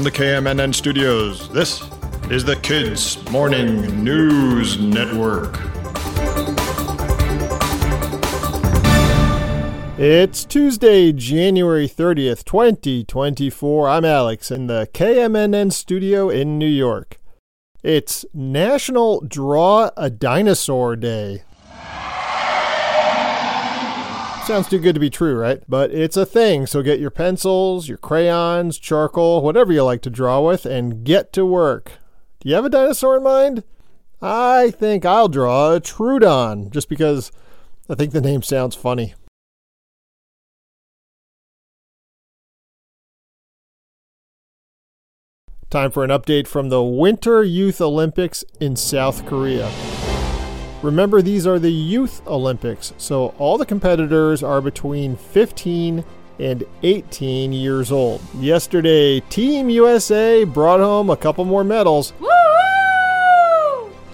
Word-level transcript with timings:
From 0.00 0.04
the 0.06 0.18
KMNN 0.18 0.74
studios, 0.74 1.50
this 1.50 1.82
is 2.30 2.42
the 2.42 2.56
Kids 2.56 3.22
Morning 3.30 4.02
News 4.02 4.80
Network. 4.80 5.60
It's 9.98 10.46
Tuesday, 10.46 11.12
January 11.12 11.86
30th, 11.86 12.44
2024. 12.44 13.90
I'm 13.90 14.06
Alex 14.06 14.50
in 14.50 14.68
the 14.68 14.88
KMNN 14.94 15.70
studio 15.70 16.30
in 16.30 16.58
New 16.58 16.64
York. 16.64 17.18
It's 17.82 18.24
National 18.32 19.20
Draw 19.20 19.90
a 19.98 20.08
Dinosaur 20.08 20.96
Day. 20.96 21.42
Sounds 24.50 24.68
too 24.68 24.80
good 24.80 24.94
to 24.94 25.00
be 25.00 25.10
true, 25.10 25.36
right? 25.36 25.62
But 25.68 25.92
it's 25.92 26.16
a 26.16 26.26
thing, 26.26 26.66
so 26.66 26.82
get 26.82 26.98
your 26.98 27.12
pencils, 27.12 27.88
your 27.88 27.98
crayons, 27.98 28.78
charcoal, 28.78 29.42
whatever 29.42 29.72
you 29.72 29.84
like 29.84 30.02
to 30.02 30.10
draw 30.10 30.40
with, 30.40 30.66
and 30.66 31.04
get 31.04 31.32
to 31.34 31.46
work. 31.46 31.92
Do 32.40 32.48
you 32.48 32.56
have 32.56 32.64
a 32.64 32.68
dinosaur 32.68 33.18
in 33.18 33.22
mind? 33.22 33.62
I 34.20 34.72
think 34.72 35.04
I'll 35.04 35.28
draw 35.28 35.76
a 35.76 35.80
Troodon, 35.80 36.70
just 36.70 36.88
because 36.88 37.30
I 37.88 37.94
think 37.94 38.10
the 38.10 38.20
name 38.20 38.42
sounds 38.42 38.74
funny. 38.74 39.14
Time 45.70 45.92
for 45.92 46.02
an 46.02 46.10
update 46.10 46.48
from 46.48 46.70
the 46.70 46.82
Winter 46.82 47.44
Youth 47.44 47.80
Olympics 47.80 48.42
in 48.58 48.74
South 48.74 49.24
Korea. 49.26 49.70
Remember, 50.82 51.20
these 51.20 51.46
are 51.46 51.58
the 51.58 51.70
Youth 51.70 52.26
Olympics, 52.26 52.94
so 52.96 53.34
all 53.38 53.58
the 53.58 53.66
competitors 53.66 54.42
are 54.42 54.62
between 54.62 55.14
15 55.14 56.02
and 56.38 56.64
18 56.82 57.52
years 57.52 57.92
old. 57.92 58.22
Yesterday, 58.38 59.20
Team 59.20 59.68
USA 59.68 60.44
brought 60.44 60.80
home 60.80 61.10
a 61.10 61.16
couple 61.16 61.44
more 61.44 61.64
medals. 61.64 62.14
Woo! 62.18 62.28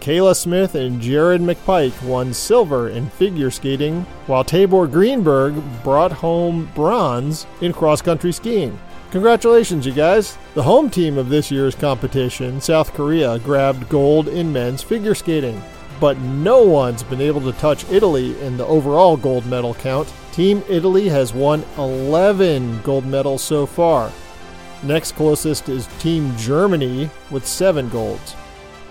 Kayla 0.00 0.34
Smith 0.34 0.74
and 0.74 1.02
Jared 1.02 1.42
McPike 1.42 2.02
won 2.02 2.32
silver 2.32 2.88
in 2.88 3.10
figure 3.10 3.50
skating, 3.50 4.02
while 4.26 4.44
Tabor 4.44 4.86
Greenberg 4.86 5.54
brought 5.82 6.12
home 6.12 6.70
bronze 6.74 7.46
in 7.60 7.74
cross 7.74 8.00
country 8.00 8.32
skiing. 8.32 8.78
Congratulations, 9.10 9.84
you 9.84 9.92
guys! 9.92 10.38
The 10.54 10.62
home 10.62 10.88
team 10.88 11.18
of 11.18 11.28
this 11.28 11.50
year's 11.50 11.74
competition, 11.74 12.60
South 12.60 12.94
Korea, 12.94 13.38
grabbed 13.38 13.88
gold 13.90 14.28
in 14.28 14.52
men's 14.52 14.82
figure 14.82 15.14
skating. 15.14 15.62
But 16.00 16.18
no 16.18 16.62
one's 16.62 17.02
been 17.02 17.20
able 17.20 17.40
to 17.42 17.58
touch 17.58 17.88
Italy 17.90 18.38
in 18.40 18.56
the 18.56 18.66
overall 18.66 19.16
gold 19.16 19.46
medal 19.46 19.74
count. 19.74 20.12
Team 20.32 20.62
Italy 20.68 21.08
has 21.08 21.32
won 21.32 21.64
11 21.78 22.82
gold 22.82 23.06
medals 23.06 23.42
so 23.42 23.66
far. 23.66 24.10
Next 24.82 25.12
closest 25.12 25.68
is 25.68 25.86
Team 25.98 26.36
Germany 26.36 27.08
with 27.30 27.46
7 27.46 27.88
golds. 27.88 28.32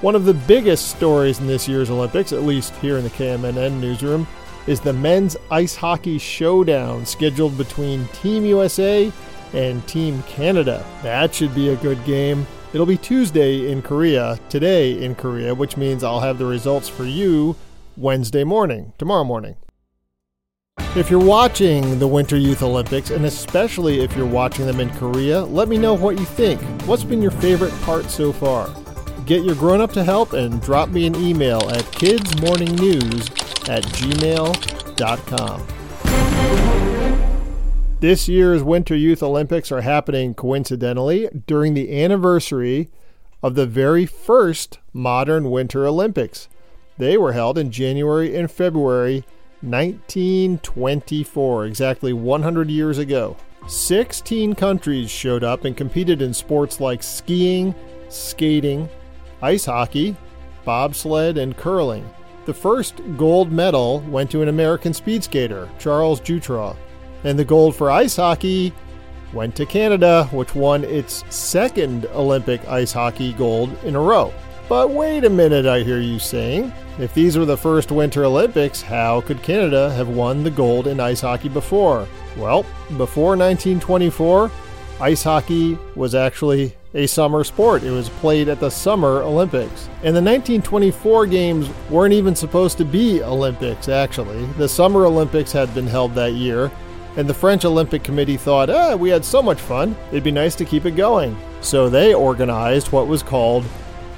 One 0.00 0.14
of 0.14 0.24
the 0.24 0.34
biggest 0.34 0.88
stories 0.88 1.40
in 1.40 1.46
this 1.46 1.66
year's 1.66 1.90
Olympics, 1.90 2.32
at 2.32 2.42
least 2.42 2.74
here 2.76 2.98
in 2.98 3.04
the 3.04 3.10
KMNN 3.10 3.80
newsroom, 3.80 4.26
is 4.66 4.80
the 4.80 4.92
men's 4.92 5.36
ice 5.50 5.74
hockey 5.74 6.18
showdown 6.18 7.04
scheduled 7.04 7.58
between 7.58 8.06
Team 8.08 8.44
USA 8.44 9.12
and 9.52 9.86
Team 9.86 10.22
Canada. 10.24 10.84
That 11.02 11.34
should 11.34 11.54
be 11.54 11.70
a 11.70 11.76
good 11.76 12.02
game. 12.04 12.46
It'll 12.74 12.86
be 12.86 12.96
Tuesday 12.96 13.70
in 13.70 13.82
Korea, 13.82 14.36
today 14.48 15.00
in 15.00 15.14
Korea, 15.14 15.54
which 15.54 15.76
means 15.76 16.02
I'll 16.02 16.18
have 16.18 16.38
the 16.38 16.44
results 16.44 16.88
for 16.88 17.04
you 17.04 17.54
Wednesday 17.96 18.42
morning, 18.42 18.92
tomorrow 18.98 19.22
morning. 19.22 19.54
If 20.96 21.08
you're 21.08 21.24
watching 21.24 22.00
the 22.00 22.08
Winter 22.08 22.36
Youth 22.36 22.64
Olympics, 22.64 23.10
and 23.10 23.26
especially 23.26 24.00
if 24.00 24.16
you're 24.16 24.26
watching 24.26 24.66
them 24.66 24.80
in 24.80 24.90
Korea, 24.90 25.44
let 25.44 25.68
me 25.68 25.78
know 25.78 25.94
what 25.94 26.18
you 26.18 26.24
think. 26.24 26.60
What's 26.82 27.04
been 27.04 27.22
your 27.22 27.30
favorite 27.30 27.72
part 27.82 28.10
so 28.10 28.32
far? 28.32 28.68
Get 29.24 29.44
your 29.44 29.54
grown 29.54 29.80
up 29.80 29.92
to 29.92 30.02
help 30.02 30.32
and 30.32 30.60
drop 30.60 30.88
me 30.88 31.06
an 31.06 31.14
email 31.14 31.60
at 31.70 31.84
kidsmorningnews 31.84 33.68
at 33.68 33.84
gmail.com. 33.84 35.60
This 38.04 38.28
year's 38.28 38.62
Winter 38.62 38.94
Youth 38.94 39.22
Olympics 39.22 39.72
are 39.72 39.80
happening 39.80 40.34
coincidentally 40.34 41.26
during 41.46 41.72
the 41.72 42.04
anniversary 42.04 42.90
of 43.42 43.54
the 43.54 43.64
very 43.64 44.04
first 44.04 44.78
modern 44.92 45.50
Winter 45.50 45.86
Olympics. 45.86 46.50
They 46.98 47.16
were 47.16 47.32
held 47.32 47.56
in 47.56 47.70
January 47.70 48.36
and 48.36 48.50
February 48.50 49.24
1924, 49.62 51.64
exactly 51.64 52.12
100 52.12 52.68
years 52.68 52.98
ago. 52.98 53.38
16 53.68 54.54
countries 54.54 55.10
showed 55.10 55.42
up 55.42 55.64
and 55.64 55.74
competed 55.74 56.20
in 56.20 56.34
sports 56.34 56.80
like 56.80 57.02
skiing, 57.02 57.74
skating, 58.10 58.86
ice 59.40 59.64
hockey, 59.64 60.14
bobsled, 60.66 61.38
and 61.38 61.56
curling. 61.56 62.06
The 62.44 62.52
first 62.52 63.00
gold 63.16 63.50
medal 63.50 64.00
went 64.00 64.30
to 64.32 64.42
an 64.42 64.48
American 64.48 64.92
speed 64.92 65.24
skater, 65.24 65.70
Charles 65.78 66.20
Jewtraw. 66.20 66.76
And 67.24 67.38
the 67.38 67.44
gold 67.44 67.74
for 67.74 67.90
ice 67.90 68.16
hockey 68.16 68.72
went 69.32 69.56
to 69.56 69.66
Canada, 69.66 70.28
which 70.30 70.54
won 70.54 70.84
its 70.84 71.24
second 71.34 72.06
Olympic 72.14 72.66
ice 72.68 72.92
hockey 72.92 73.32
gold 73.32 73.76
in 73.84 73.96
a 73.96 74.00
row. 74.00 74.32
But 74.68 74.90
wait 74.90 75.24
a 75.24 75.30
minute, 75.30 75.66
I 75.66 75.80
hear 75.80 76.00
you 76.00 76.18
saying. 76.18 76.72
If 76.98 77.12
these 77.12 77.36
were 77.36 77.44
the 77.44 77.56
first 77.56 77.90
Winter 77.90 78.24
Olympics, 78.24 78.80
how 78.80 79.20
could 79.20 79.42
Canada 79.42 79.90
have 79.92 80.08
won 80.08 80.44
the 80.44 80.50
gold 80.50 80.86
in 80.86 81.00
ice 81.00 81.20
hockey 81.20 81.48
before? 81.48 82.06
Well, 82.36 82.64
before 82.96 83.36
1924, 83.36 84.50
ice 85.00 85.22
hockey 85.22 85.76
was 85.96 86.14
actually 86.14 86.74
a 86.94 87.06
summer 87.06 87.42
sport. 87.44 87.82
It 87.82 87.90
was 87.90 88.08
played 88.08 88.48
at 88.48 88.60
the 88.60 88.70
Summer 88.70 89.22
Olympics. 89.22 89.88
And 90.02 90.14
the 90.16 90.22
1924 90.22 91.26
games 91.26 91.68
weren't 91.90 92.14
even 92.14 92.36
supposed 92.36 92.78
to 92.78 92.84
be 92.84 93.22
Olympics, 93.22 93.88
actually. 93.88 94.46
The 94.58 94.68
Summer 94.68 95.04
Olympics 95.04 95.52
had 95.52 95.74
been 95.74 95.88
held 95.88 96.14
that 96.14 96.34
year, 96.34 96.70
and 97.16 97.28
the 97.28 97.34
French 97.34 97.64
Olympic 97.64 98.02
Committee 98.02 98.36
thought, 98.36 98.70
ah, 98.70 98.96
we 98.96 99.08
had 99.08 99.24
so 99.24 99.42
much 99.42 99.60
fun, 99.60 99.96
it'd 100.10 100.24
be 100.24 100.30
nice 100.30 100.54
to 100.56 100.64
keep 100.64 100.84
it 100.84 100.96
going. 100.96 101.36
So 101.60 101.88
they 101.88 102.14
organized 102.14 102.92
what 102.92 103.06
was 103.06 103.22
called 103.22 103.64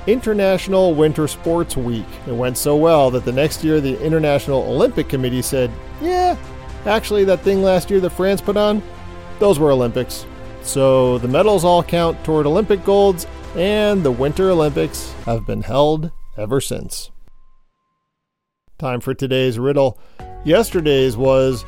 International 0.06 0.94
Winter 0.94 1.26
Sports 1.28 1.76
Week. 1.76 2.06
It 2.26 2.32
went 2.32 2.56
so 2.56 2.76
well 2.76 3.10
that 3.10 3.24
the 3.24 3.32
next 3.32 3.64
year 3.64 3.80
the 3.80 4.00
International 4.02 4.62
Olympic 4.62 5.08
Committee 5.08 5.42
said, 5.42 5.70
yeah, 6.00 6.36
actually, 6.86 7.24
that 7.24 7.40
thing 7.40 7.62
last 7.62 7.90
year 7.90 8.00
that 8.00 8.10
France 8.10 8.40
put 8.40 8.56
on, 8.56 8.82
those 9.38 9.58
were 9.58 9.72
Olympics. 9.72 10.24
So 10.62 11.18
the 11.18 11.28
medals 11.28 11.64
all 11.64 11.82
count 11.82 12.22
toward 12.24 12.46
Olympic 12.46 12.84
golds, 12.84 13.26
and 13.54 14.02
the 14.02 14.10
Winter 14.10 14.50
Olympics 14.50 15.12
have 15.24 15.46
been 15.46 15.62
held 15.62 16.10
ever 16.36 16.60
since. 16.60 17.10
Time 18.78 19.00
for 19.00 19.14
today's 19.14 19.58
riddle. 19.58 19.98
Yesterday's 20.44 21.16
was 21.16 21.64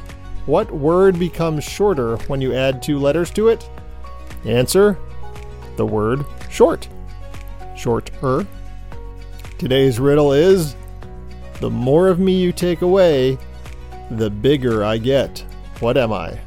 what 0.49 0.71
word 0.71 1.19
becomes 1.19 1.63
shorter 1.63 2.17
when 2.27 2.41
you 2.41 2.55
add 2.55 2.83
two 2.83 2.99
letters 2.99 3.31
to 3.31 3.49
it? 3.49 3.69
Answer 4.47 4.99
the 5.77 5.85
word 5.85 6.25
short. 6.49 6.89
Shorter. 7.77 8.47
Today's 9.59 10.01
riddle 10.01 10.33
is 10.33 10.75
The 11.61 11.69
more 11.69 12.09
of 12.09 12.19
me 12.19 12.33
you 12.33 12.53
take 12.53 12.81
away, 12.81 13.37
the 14.11 14.31
bigger 14.31 14.83
I 14.83 14.97
get. 14.97 15.45
What 15.81 15.99
am 15.99 16.15
I? 16.15 16.41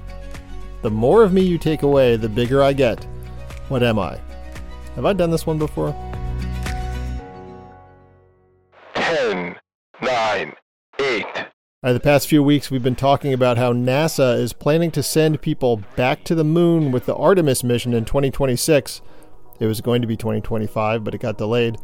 The 0.81 0.89
more 0.89 1.21
of 1.21 1.31
me 1.31 1.41
you 1.41 1.59
take 1.59 1.83
away, 1.83 2.15
the 2.15 2.27
bigger 2.27 2.63
I 2.63 2.73
get. 2.73 3.03
What 3.69 3.83
am 3.83 3.99
I? 3.99 4.19
Have 4.95 5.05
I 5.05 5.13
done 5.13 5.29
this 5.29 5.45
one 5.45 5.59
before? 5.59 5.95
10, 8.95 9.55
9, 10.01 10.53
8, 10.99 11.25
uh, 11.83 11.93
the 11.93 11.99
past 11.99 12.27
few 12.27 12.43
weeks, 12.43 12.69
we've 12.69 12.83
been 12.83 12.93
talking 12.93 13.33
about 13.33 13.57
how 13.57 13.73
NASA 13.73 14.37
is 14.37 14.53
planning 14.53 14.91
to 14.91 15.01
send 15.01 15.41
people 15.41 15.81
back 15.95 16.23
to 16.23 16.35
the 16.35 16.43
moon 16.43 16.91
with 16.91 17.07
the 17.07 17.15
Artemis 17.15 17.63
mission 17.63 17.95
in 17.95 18.05
2026. 18.05 19.01
It 19.59 19.65
was 19.65 19.81
going 19.81 20.01
to 20.03 20.07
be 20.07 20.15
2025, 20.15 21.03
but 21.03 21.15
it 21.15 21.21
got 21.21 21.39
delayed. 21.39 21.77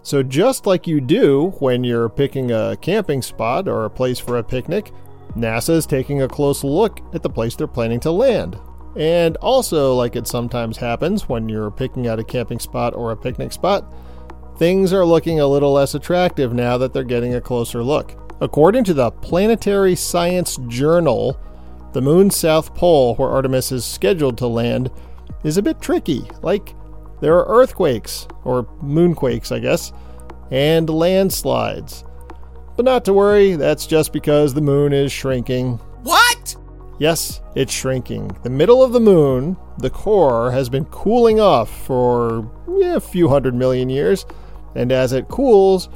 So, 0.00 0.22
just 0.22 0.64
like 0.64 0.86
you 0.86 1.02
do 1.02 1.50
when 1.58 1.84
you're 1.84 2.08
picking 2.08 2.52
a 2.52 2.78
camping 2.80 3.20
spot 3.20 3.68
or 3.68 3.84
a 3.84 3.90
place 3.90 4.18
for 4.18 4.38
a 4.38 4.42
picnic, 4.44 4.92
NASA 5.36 5.70
is 5.70 5.84
taking 5.84 6.22
a 6.22 6.28
close 6.28 6.64
look 6.64 7.00
at 7.14 7.22
the 7.22 7.28
place 7.28 7.54
they're 7.54 7.66
planning 7.66 8.00
to 8.00 8.10
land. 8.10 8.58
And 8.96 9.36
also, 9.38 9.94
like 9.94 10.16
it 10.16 10.26
sometimes 10.26 10.78
happens 10.78 11.28
when 11.28 11.50
you're 11.50 11.70
picking 11.70 12.06
out 12.06 12.18
a 12.18 12.24
camping 12.24 12.60
spot 12.60 12.94
or 12.94 13.10
a 13.10 13.16
picnic 13.16 13.52
spot, 13.52 13.92
things 14.56 14.90
are 14.94 15.04
looking 15.04 15.38
a 15.38 15.46
little 15.46 15.74
less 15.74 15.94
attractive 15.94 16.54
now 16.54 16.78
that 16.78 16.94
they're 16.94 17.04
getting 17.04 17.34
a 17.34 17.42
closer 17.42 17.82
look. 17.82 18.27
According 18.40 18.84
to 18.84 18.94
the 18.94 19.10
Planetary 19.10 19.96
Science 19.96 20.58
Journal, 20.68 21.38
the 21.92 22.00
moon's 22.00 22.36
south 22.36 22.74
pole, 22.74 23.16
where 23.16 23.30
Artemis 23.30 23.72
is 23.72 23.84
scheduled 23.84 24.38
to 24.38 24.46
land, 24.46 24.90
is 25.42 25.56
a 25.56 25.62
bit 25.62 25.80
tricky. 25.80 26.22
Like, 26.42 26.74
there 27.20 27.34
are 27.34 27.46
earthquakes, 27.48 28.28
or 28.44 28.64
moonquakes, 28.82 29.50
I 29.50 29.58
guess, 29.58 29.92
and 30.50 30.88
landslides. 30.88 32.04
But 32.76 32.84
not 32.84 33.04
to 33.06 33.12
worry, 33.12 33.56
that's 33.56 33.86
just 33.86 34.12
because 34.12 34.54
the 34.54 34.60
moon 34.60 34.92
is 34.92 35.10
shrinking. 35.10 35.78
What? 36.04 36.54
Yes, 37.00 37.40
it's 37.56 37.72
shrinking. 37.72 38.36
The 38.44 38.50
middle 38.50 38.84
of 38.84 38.92
the 38.92 39.00
moon, 39.00 39.56
the 39.78 39.90
core, 39.90 40.52
has 40.52 40.68
been 40.68 40.84
cooling 40.86 41.40
off 41.40 41.70
for 41.86 42.48
yeah, 42.76 42.94
a 42.94 43.00
few 43.00 43.28
hundred 43.28 43.54
million 43.54 43.88
years, 43.88 44.26
and 44.76 44.92
as 44.92 45.12
it 45.12 45.26
cools, 45.26 45.88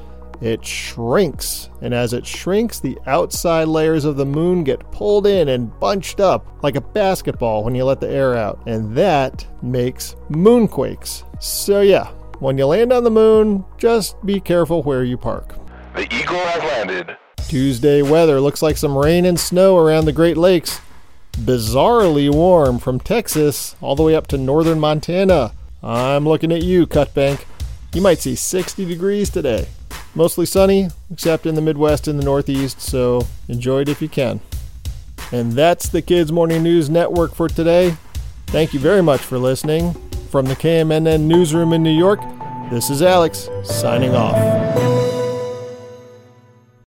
it 0.43 0.67
shrinks. 0.67 1.71
And 1.81 1.95
as 1.95 2.13
it 2.13 2.27
shrinks, 2.27 2.81
the 2.81 2.99
outside 3.07 3.69
layers 3.69 4.05
of 4.05 4.17
the 4.17 4.27
moon 4.27 4.65
get 4.65 4.91
pulled 4.91 5.25
in 5.27 5.49
and 5.49 5.79
bunched 5.79 6.19
up 6.19 6.63
like 6.65 6.75
a 6.75 6.81
basketball 6.81 7.63
when 7.63 7.77
you 7.77 7.85
let 7.85 8.01
the 8.01 8.09
air 8.09 8.37
out. 8.37 8.61
And 8.67 8.95
that 8.97 9.47
makes 9.63 10.17
moonquakes. 10.31 11.23
So, 11.41 11.83
yeah, 11.83 12.09
when 12.41 12.59
you 12.59 12.67
land 12.67 12.93
on 12.93 13.05
the 13.05 13.11
moon, 13.11 13.65
just 13.79 14.21
be 14.27 14.41
careful 14.41 14.83
where 14.83 15.05
you 15.05 15.17
park. 15.17 15.55
The 15.95 16.13
Eagle 16.13 16.39
has 16.39 16.63
landed. 16.65 17.17
Tuesday 17.47 18.03
weather 18.03 18.41
looks 18.41 18.63
like 18.63 18.77
some 18.77 18.99
rain 18.99 19.25
and 19.25 19.39
snow 19.39 19.79
around 19.79 20.07
the 20.07 20.13
Great 20.13 20.37
Lakes. 20.37 20.81
Bizarrely 21.35 22.35
warm 22.35 22.81
from 22.81 22.99
Texas 22.99 23.77
all 23.81 23.95
the 23.95 24.03
way 24.03 24.17
up 24.17 24.27
to 24.29 24.39
northern 24.39 24.81
Montana. 24.81 25.53
I'm 25.85 26.27
looking 26.27 26.51
at 26.51 26.63
you, 26.63 26.89
Cut 26.89 27.15
Bank. 27.15 27.47
You 27.95 28.01
might 28.01 28.19
see 28.19 28.35
60 28.35 28.85
degrees 28.87 29.31
today. 29.31 29.69
Mostly 30.15 30.45
sunny, 30.45 30.89
except 31.11 31.47
in 31.47 31.55
the 31.55 31.63
Midwest 31.63 32.07
and 32.07 32.19
the 32.19 32.25
Northeast, 32.25 32.81
so 32.81 33.27
enjoy 33.49 33.81
it 33.81 33.89
if 33.89 34.03
you 34.03 34.09
can. 34.09 34.41
And 35.33 35.53
that's 35.53 35.89
the 35.89 36.03
Kids 36.03 36.31
Morning 36.31 36.63
News 36.63 36.91
Network 36.91 37.35
for 37.35 37.49
today. 37.49 37.97
Thank 38.49 38.75
you 38.75 38.81
very 38.81 39.03
much 39.03 39.23
for 39.23 39.39
listening. 39.39 39.95
From 40.31 40.47
the 40.47 40.57
KMNN 40.57 41.23
Newsroom 41.23 41.73
in 41.73 41.83
New 41.83 41.97
York, 41.97 42.21
this 42.71 42.91
is 42.91 43.01
Alex, 43.03 43.49
signing 43.65 44.15
off. 44.15 44.62